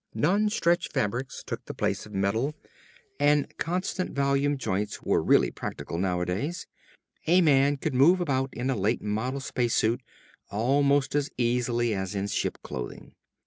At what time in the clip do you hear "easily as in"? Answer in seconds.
11.37-12.25